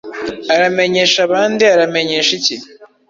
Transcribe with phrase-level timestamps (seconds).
[0.53, 1.65] Aramenyesha ba nde?
[1.75, 2.55] Arabamenyesha iki?